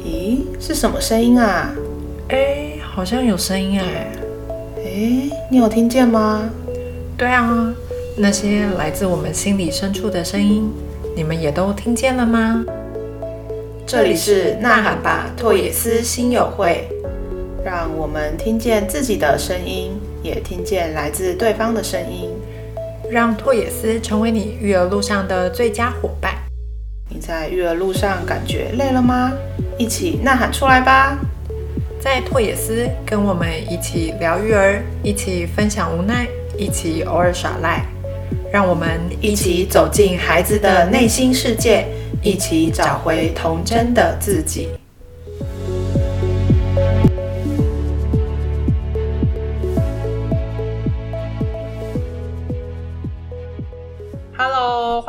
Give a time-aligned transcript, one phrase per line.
[0.00, 1.74] 咦，是什么声音啊？
[2.28, 4.12] 哎，好像有声音哎。
[4.78, 6.50] 哎，你有听见吗？
[7.16, 7.74] 对啊，
[8.16, 10.70] 那些来自我们心里深处的声音，
[11.14, 12.64] 你们也都听见了吗？
[13.86, 16.88] 这里是呐喊吧拓野斯心友会，
[17.64, 19.95] 让我们听见自己的声音，
[20.26, 22.30] 也听见来自对方的声音，
[23.08, 26.34] 让拓野斯成为你育儿路上的最佳伙伴。
[27.08, 29.32] 你在育儿路上感觉累了吗？
[29.78, 31.16] 一起呐喊出来吧！
[32.00, 36.26] 在拓野斯，跟我们一起聊育儿，一起分享无奈，
[36.58, 37.84] 一起偶尔耍赖，
[38.52, 41.86] 让我们一起走进孩子的内心世界，
[42.20, 44.68] 一起找回童真的自己。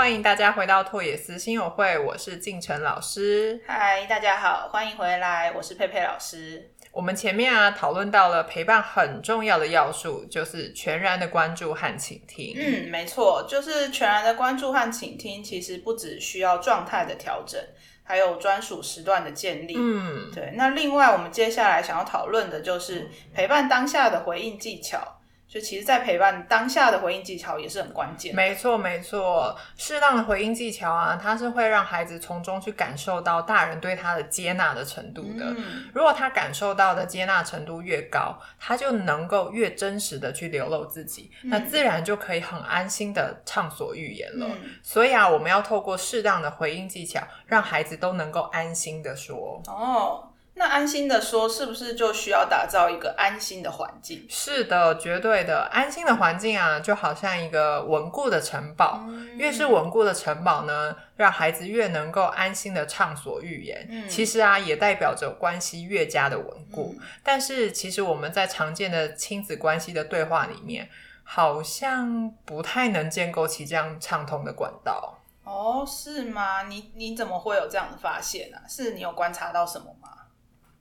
[0.08, 3.62] 欢迎大家回到拓野思心友会，我是静晨老师。
[3.68, 6.72] 嗨，大家好，欢迎回来，我是佩佩老师。
[6.94, 12.56] 我们前面啊讨论到了陪伴很重要的要素，就是全然的关注和倾听。
[12.58, 17.62] 嗯，没错，就是全然的关注和倾听，其实不只需要状态的调整，
[18.04, 19.76] 还有专属时段的建立。
[19.78, 20.54] 嗯，对。
[20.56, 25.17] 那另外，我们接下来想要讨论的就是陪伴当下的回应技巧。
[25.48, 28.36] 就其实，在陪伴当下的回应技巧也是很关键。
[28.36, 35.56] 没错，没错，适当的回应技巧啊，它是会让孩子从中去感受到大人对他的接纳的程度的。
[35.94, 44.48] 如果他感受到的接纳程度越高，他就能够越真实的去流露自己，那自然就可以很安心的畅所欲言了。
[44.84, 49.62] 所以啊，我们要透过适当的回应技巧，让孩子都能够安心的说。
[49.68, 50.27] 哦。
[50.58, 54.26] 那安心的说，是不是就需要打造一个安心的环境？
[54.28, 59.06] 是的，绝对的，安心的环境啊，就好像一个稳固的城堡。
[59.36, 64.10] 越是稳固的城堡呢，让孩子越能够安心的畅所欲言。
[64.10, 66.96] 其实啊，也代表着关系越加的稳固。
[67.24, 70.90] 但是，其实我们在常见的亲子关系的对话里面，
[71.24, 75.20] 好像不太能建构起这样畅通的管道。
[75.44, 76.64] 哦，是吗？
[76.64, 78.58] 你你怎么会有这样的发现呢？
[78.68, 80.10] 是你有观察到什么吗？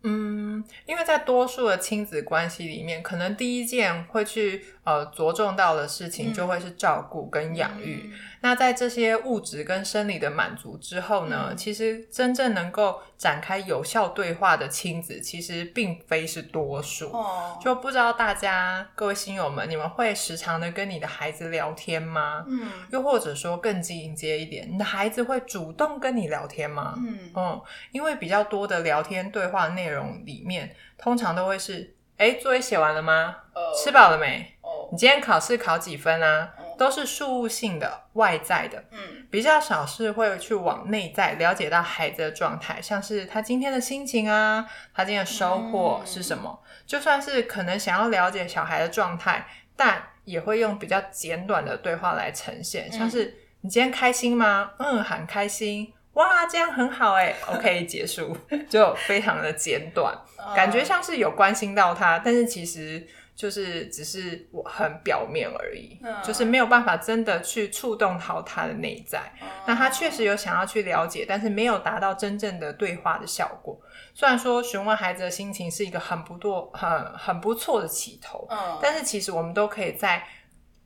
[0.03, 8.12] 嗯，因为在多数的亲子关系里面，可能第一件会去呃着重到的事情，就会是照顾跟养育。
[8.47, 17.11] 那在这些物质跟生理的满足之后呢，其实真正能够展开有效对话的亲子，其实并非是多数。
[17.11, 22.45] 哦，就不知道大家各位新友们，你们会时常的跟你的孩子聊天吗？
[22.47, 26.95] 嗯，又或者说更进阶一点，你的孩子会主动跟你聊天吗？
[26.99, 33.39] 嗯嗯，因为比较多的聊天对话内容里面，通常都会是：哎，作业写完了吗？
[33.83, 34.53] 吃饱了没？
[34.93, 36.53] 你今天考试考几分啊？
[36.78, 46.62] 都是事物性的、外在的，嗯，比较少是会去往内在了解到孩子的状态，像是他今天的心情啊，他今天的收获是什么。
[46.86, 54.72] 就算是可能想要了解小孩的状态，但也会用比较简短的对话来呈现，像是你今天开心吗？
[54.78, 55.92] 嗯，很开心。
[56.12, 57.34] 哇，这样很好哎。
[57.48, 58.36] OK，结束
[58.69, 60.16] 就非常的简短，
[60.54, 63.06] 感觉像是有关心到他，但是其实。
[63.36, 69.30] 就是只是我很表面而已，就是没有办法真的去触动到他的内在。
[69.66, 73.78] 那他确实有想要去了解，但是没有达到真正的对话的效果。
[74.14, 78.48] 虽然说询问孩子的心情是一个很不错、很很不错的起头，
[78.80, 80.26] 但是其实我们都可以再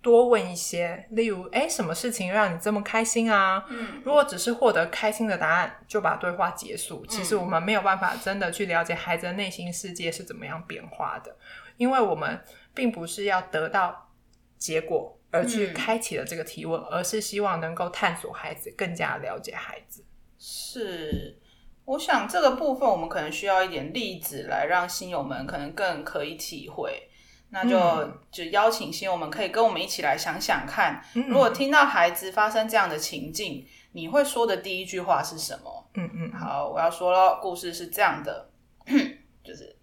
[0.03, 3.67] 多问一些，例如，哎，什么事情让你这么开心啊？
[3.69, 11.37] 嗯，如果只是获得开心的答案就把对话结束，其实我们没有办法真的去了解孩子的内心世界是怎么样变化的。
[11.77, 12.43] 因为我们
[12.75, 14.11] 并不是要得到
[14.57, 20.05] 结果而去开启了这个提问，而是希望能够探索孩子，更加了解孩子。
[20.39, 21.39] 是，
[21.85, 27.10] 我想这个部分我们可能需要一点例子来让新友们可能更可以体会。
[27.51, 35.87] 那就就邀请新友们可以跟我们一起来想想看，如果听到孩子发生这样的情境，你会说的第一句话是什么？
[35.95, 38.49] 嗯嗯，好，我要说了，故事是这样的，
[39.45, 39.77] 就是。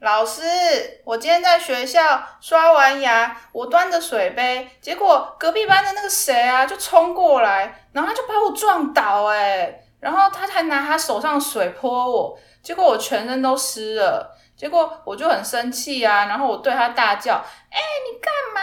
[0.00, 0.40] 老师，
[1.04, 18.60] 我今天在学校刷完牙，我端着水杯，结果隔壁班的那个谁啊，就冲过来，然后他就把我撞倒，哎，然后他还拿他手上水泼我，结果我全身都湿了，结果我就很生气啊，然后我对他大叫，哎，你干嘛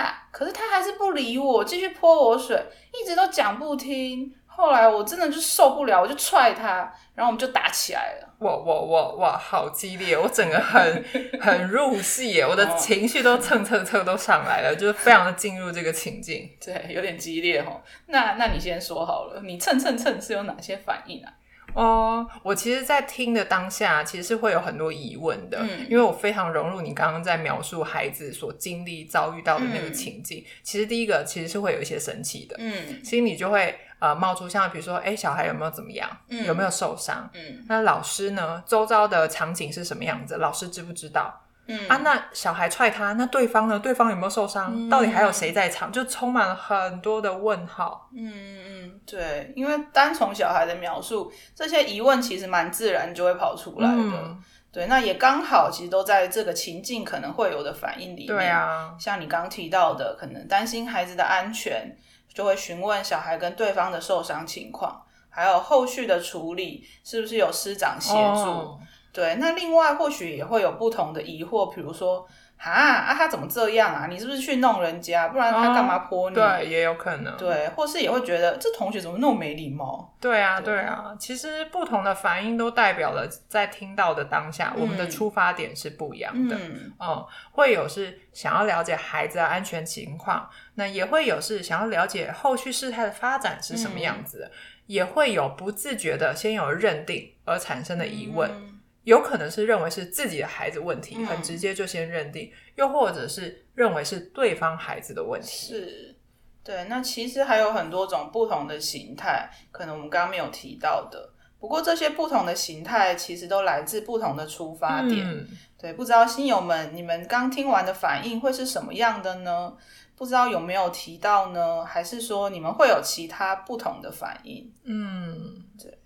[0.00, 0.28] 啦？
[0.30, 4.32] 可是他还是不理我，继续泼我水，一直都讲不听。
[4.46, 8.28] 后来我真的就受不了，我就踹他，然后我们就打起来了。
[8.38, 10.16] 哇哇哇哇，好激烈！
[10.16, 11.04] 我整个很
[11.42, 16.48] 很入戏耶，我的情绪都蹭蹭蹭都上来了，就是非常的进入这个情境。
[16.64, 17.82] 对，有点激烈哦。
[18.06, 21.32] 那那你先说好了，你蹭蹭蹭是有哪些反应啊？
[21.74, 30.44] 哦，我其实，在听的当下，其实是会有很多疑问的，嗯因为我非常融入你刚刚在描述孩子所经历、遭遇到的那个嗯情境。
[30.62, 37.28] 其实第一个其实是会有一些生气的，嗯心里就会呃冒出像比如说，哎，小孩有没有怎么样，嗯有没有受伤？
[37.34, 38.62] 嗯那老师呢？
[38.66, 40.36] 周遭的场景是什么样子？
[40.36, 41.41] 老师知不知道？
[41.66, 43.78] 嗯啊，那小孩踹他，那对方呢？
[43.78, 44.72] 对方有没有受伤？
[44.74, 45.92] 嗯到底还有谁在场？
[45.92, 48.08] 就充满了很多的问号。
[48.16, 53.94] 嗯嗯嗯，对，因为单从小孩的描述，这些疑问其实蛮自然就会跑出来的。
[53.96, 54.42] 嗯，
[54.72, 58.26] 对，那也刚好，其实都在这个情境可能会有的反应里面。
[58.26, 61.96] 对啊，像你刚提到的，可能担心孩子的安全，
[62.34, 65.00] 就会询问小孩跟对方的受伤情况，
[65.30, 68.18] 还有后续的处理是不是有师长协助。
[68.18, 68.80] 哦
[69.12, 72.26] 对，那另外或许也会有不同的疑惑，比如说，
[72.56, 74.06] 啊啊，他怎么这样啊？
[74.08, 75.28] 你是不是去弄人家？
[75.28, 76.34] 不然他干嘛泼你？
[76.34, 77.36] 对，也有可能。
[77.36, 80.14] 对，或是也会觉得这同学怎么那么没礼貌？
[80.18, 86.56] 对啊，对对啊，其实不同的反应都代表了在听到的当下，我们的出发点是不一样的。
[86.56, 94.50] 嗯嗯，会有是想要了解孩子的安全情况，那也会有是想要了解后续事态的发展是什么样子的，
[94.86, 98.71] 也会有不自觉的先有认定而产生的疑问，嗯
[99.04, 105.48] 有可能是认为是自己的孩子问题，嗯很直接就先认定，又或者是认为是对方孩子的问题。
[105.48, 106.16] 是，
[106.62, 106.84] 对。
[106.84, 111.30] 那其实还有很多种不同的形态，可能我们刚刚没有提到的。
[111.58, 115.24] 不过这些不同的形态其实都来自不同的出发点。
[115.24, 115.46] 嗯，
[115.78, 119.72] 对，不知道新友们，你们刚听完的反应会是什么样的呢？
[120.16, 121.84] 不知道有没有提到呢？
[121.84, 124.72] 还是说你们会有其他不同的反应？
[124.84, 125.98] 嗯，对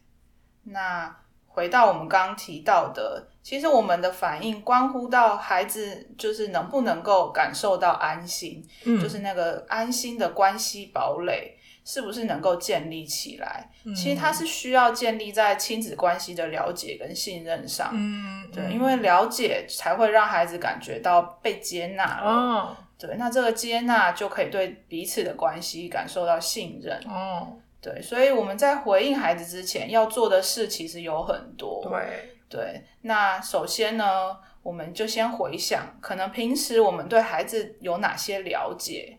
[0.64, 1.14] 那
[1.56, 13.70] 回到我们刚刚提到的，其实我们的反应关乎到孩子就是能不能够感受到安心，嗯就是那个安心的关系堡垒是不是能够建立起来？
[13.85, 17.88] 嗯其实它是需要建立在亲子关系的了解跟信任上。
[17.94, 22.31] 嗯，对，嗯因为了解才会让孩子感觉到被接纳了。
[22.31, 26.99] 哦对，那这个接纳就可以对彼此的关系感受到信任。
[27.06, 27.56] 哦，
[27.87, 31.81] 对，所以我们在回应孩子之前要做的事其实有很多。
[31.85, 39.17] 对，对，那首先呢，我们就先回想，可能平时我们对孩子有哪些了解，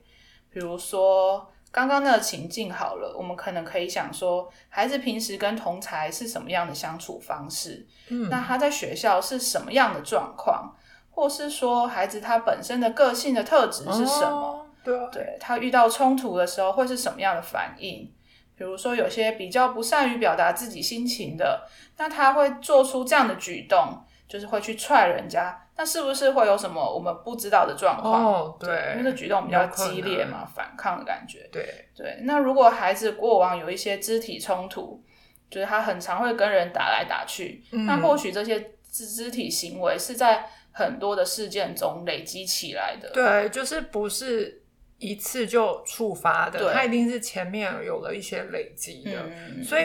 [0.50, 7.88] 比如说刚刚那个情境好了，我们可能可以想说，孩子平时跟同才是什么样的相处方式？
[8.10, 10.76] 嗯，那他在学校是什么样的状况？
[11.10, 14.30] 或是说孩子他本身的个性的特质是什么？
[14.30, 14.66] 哦？
[14.84, 18.14] 对，对他遇到冲突的时候会是什么样的反应？
[18.58, 21.68] 比如说，有些比较不善于表达自己心情的，
[21.98, 25.64] 那他会做出这样的举动，就是会去踹人家。
[25.80, 28.26] 那是不是会有什么我们不知道的状况？
[28.26, 31.48] 哦，对因为，这举动比较激烈嘛，反抗的感觉。
[31.52, 35.04] 对，对，那如果孩子过往有一些肢体冲突，
[35.52, 38.60] 就是他很常会跟人打来打去，嗯那或许这些
[38.90, 43.12] 肢肢体行为是在很多的事件中累积起来的。
[43.12, 44.64] 对，就是不是
[45.00, 49.84] 一次就触发的，对它一定是前面有了一些累积的，嗯，所以。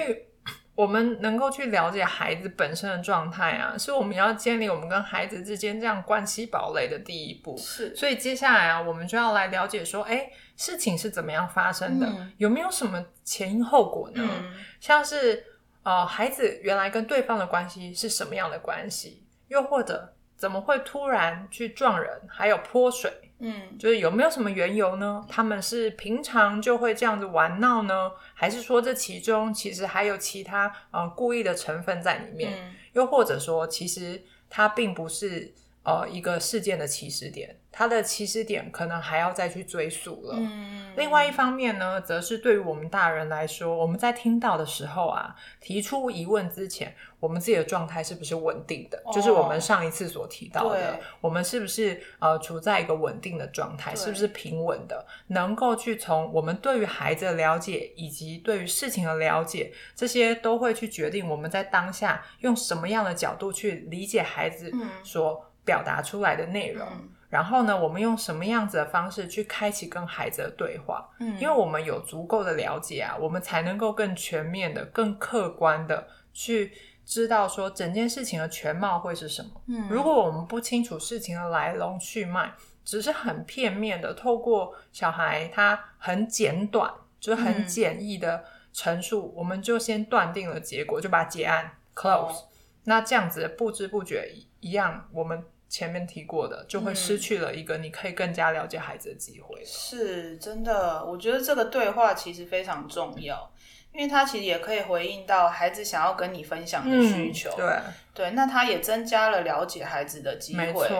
[0.74, 7.54] 我们能够去了解孩子本身的状态啊，是我们要建立我们跟孩子之间这样关系堡垒的第一步。
[7.58, 14.26] 是所以接下来啊，我们就要来了解说，哎，事情是怎么样发生的，嗯有没有什么前因后果呢？
[14.26, 15.44] 嗯像是
[15.82, 23.08] 呃，孩子原来跟对方的关系是什么样的关系，又或者怎么会突然去撞人，还有泼水，
[23.39, 25.25] 嗯就是有没有什么缘由呢？
[25.29, 32.53] 他们是平常就会这样子玩闹呢，还是说这其中其实还有其他呃故意的成分在里面？
[32.55, 34.20] 嗯又或者说，其实
[34.51, 40.34] 他并不是呃一个事件的起始点，它的起始点可能还要再去追溯了。
[40.36, 49.03] 嗯，另外一方面呢，则是对于我们大人来说，我们在听到的时候啊，提出疑问之前，我们自己的状态是不是稳定的？
[49.05, 55.05] 哦就是我们上一次所提到的，我们是不是呃处在一个稳定的状态，是不是平稳的？
[55.29, 66.86] 能够去从我们对于孩子的了解，以及对于事情的了解，这些都会去决定我们在当下用什么样的角度去理解孩子嗯所表达出来的内容。
[66.90, 71.08] 嗯然后呢，我们用什么样子的方式去开启跟孩子的对话？
[71.19, 76.70] 嗯，因为我们有足够的了解啊，我们才能够更全面的、更客观的去
[77.06, 79.48] 知道说整件事情的全貌会是什么。
[79.69, 82.52] 嗯如果我们不清楚事情的来龙去脉，
[82.84, 92.42] 只是很片面的透过小孩他很简短，就是很嗯简易的陈述，我们就先断定了结果，就把结案 close。
[92.84, 99.62] 那这样子不知不觉一样，我们前面提过的，就会失去了一个你可以更加了解孩子的机会。
[99.65, 103.51] 是真的，我觉得这个对话其实非常重要，
[103.93, 107.55] 因为他其实也可以回应到孩子想要跟你分享的需求。
[107.56, 107.79] 对
[108.12, 110.91] 对，那他也增加了了解孩子的机会，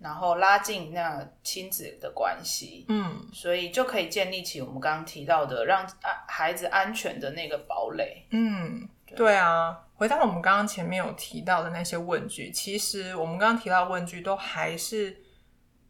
[0.00, 2.84] 然后拉近那亲子的关系。
[2.88, 5.86] 嗯，所以就可以建立起我们刚刚提到的让
[6.26, 8.26] 孩子安全的那个堡垒。
[8.30, 9.78] 嗯，对啊。
[10.00, 15.14] 回到我们刚刚前面有提到的那些问句，其实我们刚刚提到问句都还是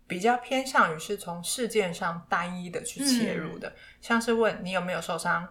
[0.08, 5.48] 比较偏向于是从事件上单一的去切入的，像是问你有没有受伤，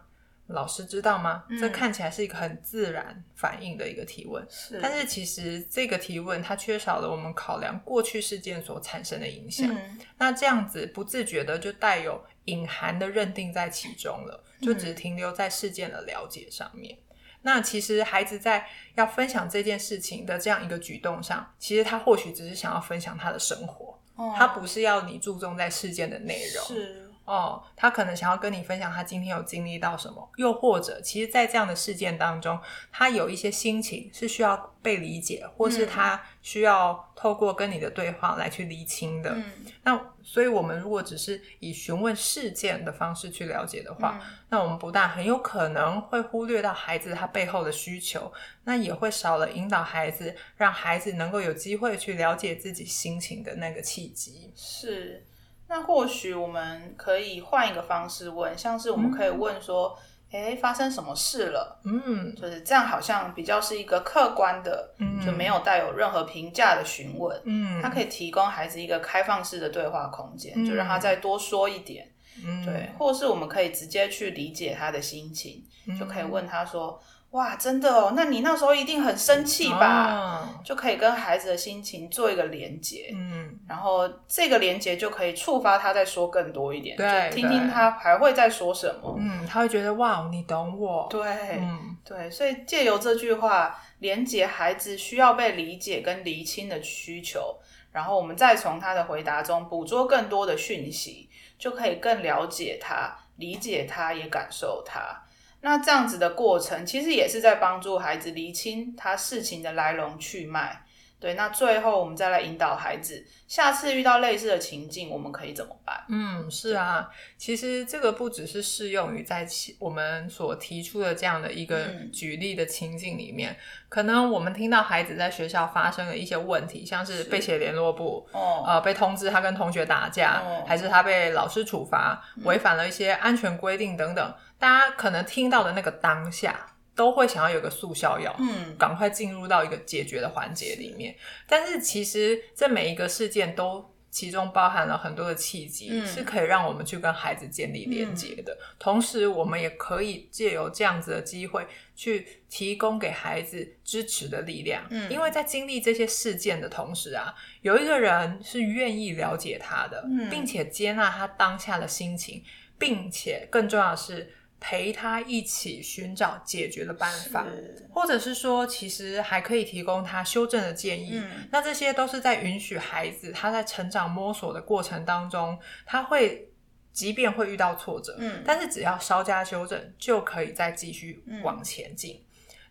[0.47, 1.45] 老师知道吗？
[1.57, 4.45] 这看起来是一个很自然反应的一个提问，
[4.81, 9.73] 但是其实这个提问它缺少了我们考量过去事件所产生的影响，
[10.17, 16.97] 那这样子不自觉的就带有隐含的认定在其中了，就只停留在事件的了解上面。
[17.41, 23.99] 那其实孩子在要分享这件事情的这样一个举动上，其实他或许只是想要分享他的生活，
[24.37, 26.65] 他不是要你注重在事件的内容。
[26.65, 27.08] 是。
[27.29, 32.59] 哦，他可能想要跟你分享他今天有经历到什么，又或者，其实，在这样的事件当中，
[32.91, 39.37] 他有一些心情是需要被理解，或是他需要透过跟你的对话来去厘清的。
[39.83, 44.19] 那所以，我们如果只是以询问事件的方式去了解的话，
[44.49, 48.33] 那我们不但很有可能会忽略到孩子他背后的需求，
[48.63, 54.51] 那也会少了引导孩子，让孩子能够有机会去了解自己心情的那个契机。
[54.55, 55.23] 是。
[55.69, 59.95] 那或许我们可以换一个方式问，像是我们可以问说
[60.31, 67.39] ：“哎，发生什么事了？”嗯，就是这样，好像比较是一个客观的，就没有带有任何评价的询问。
[67.45, 72.09] 嗯，它可以提供孩子一个开放式的对话空间，就让他再多说一点。
[72.43, 75.63] 嗯，对，或是我们可以直接去理解他的心情，
[75.99, 76.99] 就可以问他说。
[77.31, 80.49] 哇，真的哦，那你那时候一定很生气吧？
[80.63, 91.21] 就可以跟孩子的心情做一个连接，嗯，然后这个连接就可以触发他再说更多一点，对，听听他还会再说什么，嗯，他会觉得哇，你懂我，对，
[91.59, 97.55] 嗯，对，所以借由这句话连接孩子需要被理解跟厘清的需求，
[97.91, 105.23] 然后我们再从他的回答中捕捉更多的讯息，就可以更了解他、理解他，也感受他。
[105.61, 110.83] 那这样子的过程，其实也是在帮助孩子厘清他事情的来龙去脉。
[111.19, 116.05] 对，那最后我们再来引导孩子，下次遇到类似的情境，我们可以怎么办？
[116.07, 119.45] 嗯，是啊，其实这个不只是适用于在
[119.79, 123.53] 我们所提出的这样的一个举例的情境里面，
[123.89, 136.67] 可能我们听到孩子在学校发生了一些问题，像是被写联络簿，哦，呃，被通知他跟同学打架，还是他被老师处罚，违反了一些安全规定等等，大家可能听到的那个当下。
[136.99, 141.15] 都会想要有个速效药，嗯，赶快进入到一个解决的环节里面。
[141.47, 148.57] 但是其实这每一个事件都其中包含了很多的契机，是可以让我们去跟孩子建立连接的。
[148.77, 151.65] 同时，我们也可以借由这样子的机会，
[151.95, 154.85] 去提供给孩子支持的力量。
[154.89, 162.43] 嗯，因为在经历这些事件的同时啊，有一个人是愿意了解他的，并且接纳他当下的心情，
[162.77, 164.33] 并且更重要的是。
[164.59, 167.45] 陪他一起寻找解决的办法，
[167.91, 171.21] 或者是说，其实还可以提供他修正的建议。
[171.51, 176.49] 那这些都是在允许孩子他在成长摸索的过程当中，他会
[176.91, 182.21] 即便会遇到挫折，嗯，但是只要稍加修正，就可以再继续往前进。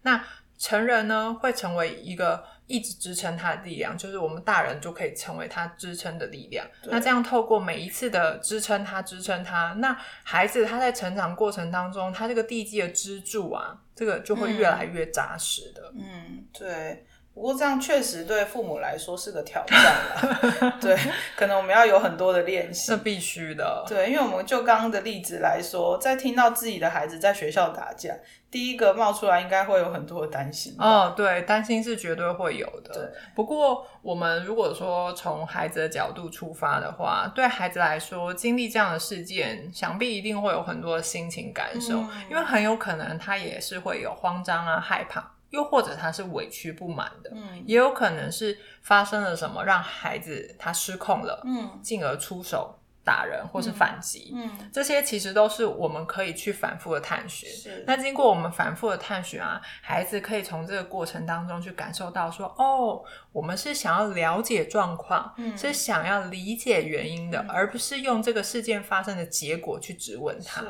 [0.02, 0.22] 那
[0.58, 2.44] 成人呢，会成为一个。
[2.68, 6.66] 一直支撑他的力量，就是我们大人就可以成为他支撑的力量。
[6.84, 15.90] 那这样透过每一次的支撑他，支撑他，那孩子他在成长过程当中，他这个地基的支柱啊，这个就会越来越扎实的。
[15.96, 17.06] 嗯，对。
[17.38, 20.98] 不过这样确实对父母来说是个挑战了， 对，
[21.36, 22.86] 可能我们要有很多的练习。
[22.90, 28.12] 是必须的，对，因为我们就刚刚的例子来说，在听到自己的孩子在学校打架，
[28.50, 30.74] 第一个冒出来应该会有很多的担心。
[30.80, 32.92] 哦，对，担心是绝对会有的。
[32.92, 33.04] 对，
[33.36, 45.34] 不过我们如果说从孩子的角度出发的话，对孩子来说，经历这样的事件，想必一定会有很多的心情感受，因为很有可能他也是会有慌张啊、害怕。
[45.50, 57.48] 又或者他是委屈不满的，嗯，也有可能是发生了什么让孩子他失控了，嗯，进而出手打人或是反击，嗯，这些其实都是我们可以去反复的探寻。
[57.48, 63.02] 是，那经过我们反复的探寻啊，孩子可以从这个过程当中去感受到说，哦，
[63.32, 70.62] 我们是想要了解状况，嗯，是想要理解原因的，而不是用这个事件发生的结果去质问他。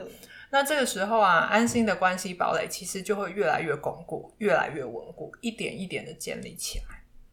[0.51, 6.85] 那这个时候啊，安心的关系堡垒其实就会越来越巩固，越来越稳固，一点一点的建立起来。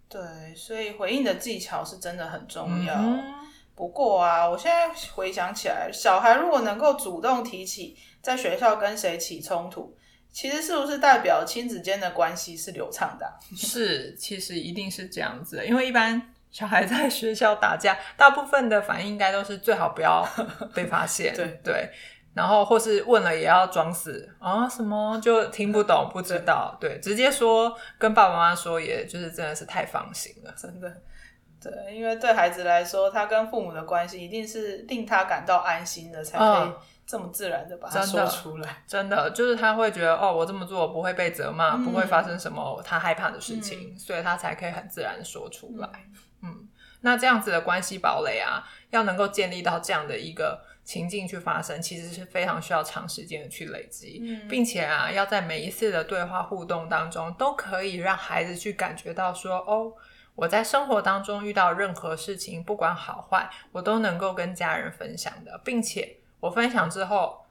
[0.07, 0.21] 对，
[0.55, 2.93] 所以回应的技巧是真的很重要。
[2.95, 3.45] 嗯
[3.77, 9.93] 不过啊，我现在回想起来，小孩如果能够主动提起在学校跟谁起冲突，
[10.31, 20.25] 其实是不是代表亲子间的关系是流畅的啊、是，其实一定是这样子的，因为一般小孩在学校打架，大部分的反应应该都是最好不要
[20.73, 21.89] 被发现， 对对，
[22.35, 30.53] 然后或是问了也要装死啊，什么就听不懂不知道，对，直接说跟爸爸妈妈说，也就是真的是太放心了。
[30.55, 31.01] 真的。
[31.61, 36.75] 对，因为对孩子来说，他跟父母的关系一定是令他感到安心的，才可以嗯
[37.07, 38.83] 这么自然的把它说出来。
[38.85, 45.89] 真的就是他会觉得哦，我这么做不会被责骂，嗯不会发生什么他害怕的事情，所以他才可以很自然的说出来。
[46.43, 46.67] 嗯，
[47.01, 59.91] 那这样子的关系堡垒啊，要能够建立到这样的一个情境去发生，其实是非常需要长时间的去累积，嗯并且啊，要在每一次的对话互动当中，都可以让孩子去感觉到说哦。
[60.35, 67.45] 我在生活当中遇到任何事情，不管好坏，我都能够跟家人分享的，并且我分享之后，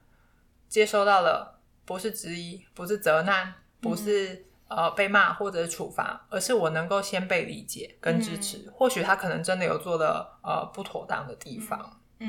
[0.68, 8.70] 接收到了不是质疑，不是责难，不是、呃被骂或者处罚，而是我能够先被理解跟支持。
[8.74, 12.00] 或许他可能真的有做的呃不妥当的地方。
[12.18, 12.28] 嗯，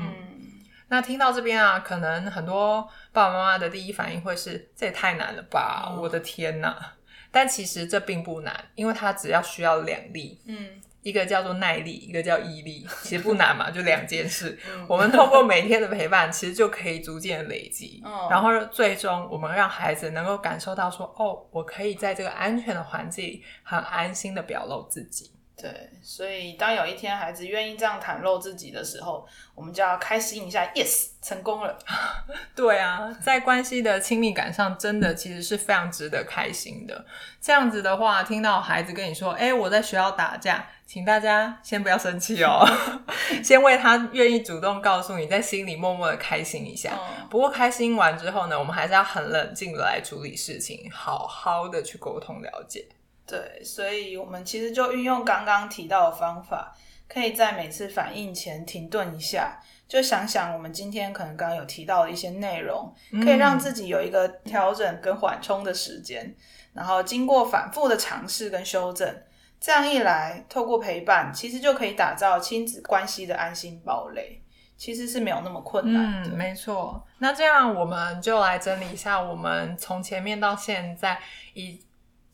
[0.88, 5.88] 那听到这边啊，可能很多爸爸妈妈的第一反应会是：这也太难了吧！
[5.90, 6.94] 嗯我的天哪！
[7.32, 14.58] 但其实这并不难，因为它只要需要两力，嗯一个叫做耐力，一个叫毅力，其实不难嘛，就两件事。
[14.72, 25.32] 嗯我们通过每天的陪伴，其实就可以逐渐累积，哦然后最终我们让孩子能够感受到说，哦，我可以在这个安全的环境里很安心的表露自己。
[25.58, 31.78] 对，所以当有一天孩子愿意这样袒露自己的时候，我们就要开心一下，yes，成功了。
[32.54, 37.06] 对啊，在关系的亲密感上，真的其实是非常值得开心的。
[37.40, 42.68] 这样子的话，听到孩子跟你说：“哎、我在学校打架”，请大家先不要生气哦，
[43.42, 46.92] 先为他愿意主动告诉你，在心里默默的开心一下。
[46.94, 52.86] 嗯不过开心完之后呢，我们还是要很冷静的来处理事情，好好的去沟通了解。
[53.28, 56.76] 对，所以我们其实就运用刚刚提到的方法，
[57.08, 66.36] 可以在每次反应前停顿一下，就想想我们今天可能刚刚有提到的一些内容，可以让自己有一个调整跟缓冲的时间，
[66.74, 69.24] 然后经过反复的尝试跟修正，
[69.60, 74.42] 这样一来，透过陪伴，其实就可以打造亲子关系的安心堡垒，
[74.78, 76.30] 其实是没有那么困难的。
[76.30, 77.04] 嗯，没错。
[77.20, 81.18] 那这样我们就来整理一下，我们从前面到现在
[81.54, 81.80] 以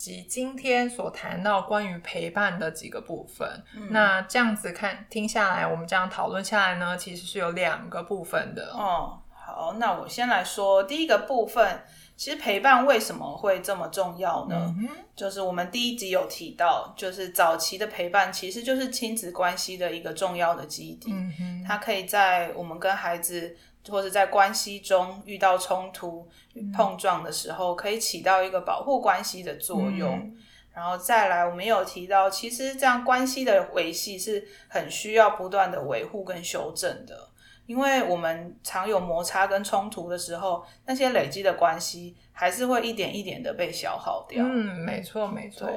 [0.01, 3.47] 及今天所谈到关于陪伴的几个部分。
[3.75, 8.71] 嗯那这样子看听下来，我们这样讨论下来呢，其实是有两个部分的。
[8.73, 11.83] 哦，好，那我先来说第一个部分。
[12.17, 14.75] 其实陪伴为什么会这么重要呢？
[14.77, 21.11] 嗯，就是我们第一集有提到，就是早期的陪伴其实就是亲子关系的一个重要的基底。
[21.11, 23.57] 嗯，它可以在我们跟孩子
[23.89, 26.27] 或者在关系中遇到冲突、
[26.75, 30.17] 碰撞的时候，可以起到一个保护关系的作用。
[30.17, 30.37] 嗯
[30.73, 37.27] 然后再来，我们也有提到，其实这样关系的维系是很需要不断的维护跟修正的，
[37.65, 44.45] 因为我们常有摩擦跟冲突的时候，那些累积的关系还是会一点一点的被消耗掉。
[44.47, 45.69] 嗯，没错，没错。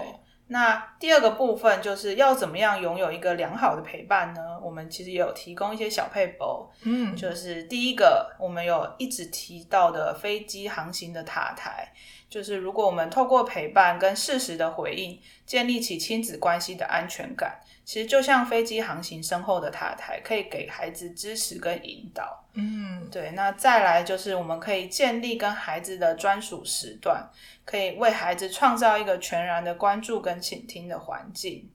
[0.47, 4.59] 对那第二个部分就是要怎么样拥有一个良好的陪伴呢？
[4.63, 11.93] 我们其实也有提供一些小配包，嗯，就是第一个，我们有一直提到的飞机航行的塔台，
[12.29, 22.45] 就是如果我们透过陪伴跟适时的回应，建立起亲子关系的安全感，其实就像飞机航行身后的塔台，可以给孩子支持跟引导。
[22.55, 27.29] 嗯对，那再来就是我们可以建立跟孩子的专属时段，
[27.65, 31.71] 可以为孩子创造一个全然的关注跟倾听的环境。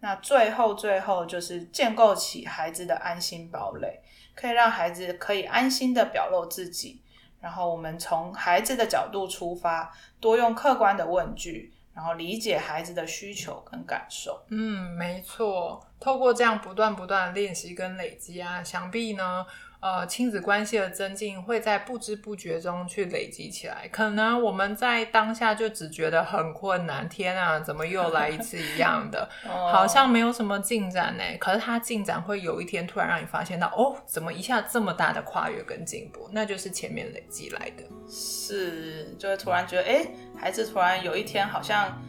[0.00, 4.00] 那最后最后就是建构起孩子的安心堡垒，
[4.34, 7.00] 可以让孩子可以安心的表露自己。
[7.40, 14.44] 然后我们从孩子的角度出发，多用客观的问句，然后理解孩子的需求跟感受。
[14.48, 15.80] 嗯，没错。
[16.00, 19.46] 透过这样不断不断的练习跟累积啊，想必呢，
[19.84, 23.86] 呃，亲子关系的增进会在不知不觉中去累积起来。
[23.92, 31.22] 可能我们在当下就只觉得很困难，天啊，怎么又来一次一样的， 哦好像没有什么进展呢。
[31.38, 36.30] 可是它进展会有一天突然让你发现到，哦，怎么一下这么大的跨越跟进步？
[36.32, 37.84] 那就是前面累积来的。
[38.08, 42.02] 是，就会突然觉得，哎、孩子突然有一天好像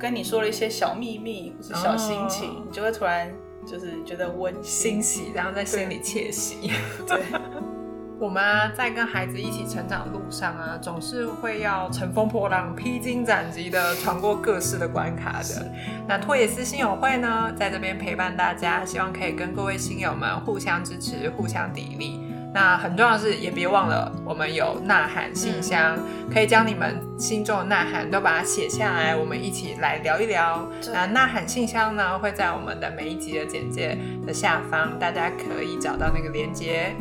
[0.00, 3.32] 跟你说了一些小秘密或是小心情，哦你就会突然
[3.66, 4.54] 就是觉得温。
[4.62, 6.72] 欣喜，然后在心里窃喜。
[7.06, 7.20] 对，
[8.18, 15.72] 我们啊，在跟孩子一起成长的路上啊，总是会要乘风破浪、披荆斩棘的闯过各式的关卡的。
[16.06, 22.20] 那托野斯心友会呢，在这边陪伴大家，希望可以跟各位新友们互相支持、互相砥砺。
[22.52, 25.96] 那很重要的是，也别忘了，我们有呐喊信箱，
[26.32, 30.68] 可以将你们心中的呐喊都把它写下来，我们一起来聊一聊。
[30.92, 36.92] 那呐喊信箱呢，会在我们的每一集的简介的下方，大家可以找到那个连接。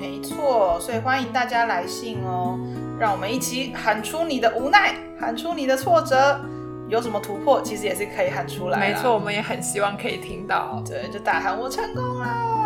[0.00, 2.58] 没错，所以欢迎大家来信哦，
[2.98, 6.40] 让我们一起喊出你的无奈，喊出你的挫折，
[6.88, 8.80] 有什么突破，其实也是可以喊出来。
[8.80, 10.82] 没错，我们也很希望可以听到。
[10.84, 12.18] 对，就大喊我成功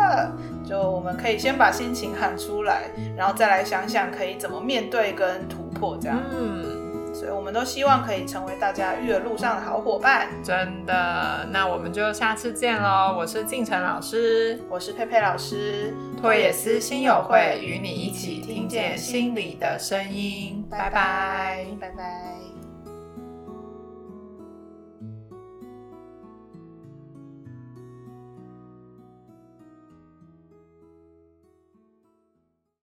[0.05, 0.31] 了，
[0.67, 2.83] 就我们可以先把心情喊出来，
[3.17, 6.19] 然后再来想想可以怎么面对跟突破这样。
[6.31, 6.83] 嗯。
[7.13, 10.27] 所以我们都希望可以成为大家育儿路上的好伙伴。
[10.43, 13.15] 真的，那我们就下次见喽！
[13.17, 20.65] 我是静晨老师，我是佩佩老师，托野斯心友会与你一起听见心里的声音。
[20.69, 22.54] 拜拜，拜拜。